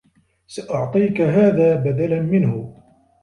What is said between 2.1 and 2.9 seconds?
منه.